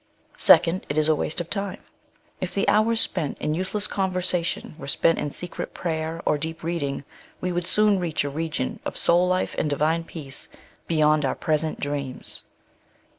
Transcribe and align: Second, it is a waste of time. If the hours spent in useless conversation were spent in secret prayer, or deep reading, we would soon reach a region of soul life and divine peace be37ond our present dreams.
Second, 0.39 0.87
it 0.89 0.97
is 0.97 1.07
a 1.07 1.13
waste 1.13 1.39
of 1.39 1.51
time. 1.51 1.77
If 2.39 2.55
the 2.55 2.67
hours 2.67 2.99
spent 2.99 3.37
in 3.37 3.53
useless 3.53 3.85
conversation 3.85 4.73
were 4.79 4.87
spent 4.87 5.19
in 5.19 5.29
secret 5.29 5.75
prayer, 5.75 6.23
or 6.25 6.39
deep 6.39 6.63
reading, 6.63 7.03
we 7.39 7.51
would 7.51 7.67
soon 7.67 7.99
reach 7.99 8.23
a 8.23 8.29
region 8.31 8.79
of 8.83 8.97
soul 8.97 9.27
life 9.27 9.53
and 9.59 9.69
divine 9.69 10.03
peace 10.03 10.49
be37ond 10.89 11.23
our 11.23 11.35
present 11.35 11.79
dreams. 11.79 12.41